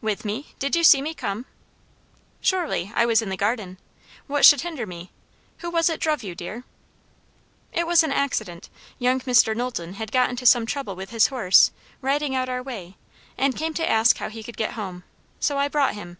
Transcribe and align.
"With 0.00 0.24
me? 0.24 0.54
Did 0.58 0.74
you 0.74 0.82
see 0.82 1.02
me 1.02 1.12
come?" 1.12 1.44
"Surely. 2.40 2.90
I 2.94 3.04
was 3.04 3.20
in 3.20 3.28
the 3.28 3.36
garden. 3.36 3.76
What 4.26 4.42
should 4.46 4.62
hinder 4.62 4.86
me? 4.86 5.10
Who 5.58 5.68
was 5.68 5.90
it 5.90 6.00
druv 6.00 6.22
you, 6.22 6.34
dear?" 6.34 6.64
"It 7.74 7.86
was 7.86 8.02
an 8.02 8.10
accident. 8.10 8.70
Young 8.98 9.20
Mr. 9.20 9.54
Knowlton 9.54 9.92
had 9.96 10.12
got 10.12 10.30
into 10.30 10.46
some 10.46 10.64
trouble 10.64 10.96
with 10.96 11.10
his 11.10 11.26
horse, 11.26 11.72
riding 12.00 12.34
out 12.34 12.48
our 12.48 12.62
way, 12.62 12.96
and 13.36 13.54
came 13.54 13.74
to 13.74 13.86
ask 13.86 14.16
how 14.16 14.30
he 14.30 14.42
could 14.42 14.56
get 14.56 14.72
home. 14.80 15.04
So 15.40 15.58
I 15.58 15.68
brought 15.68 15.92
him." 15.92 16.16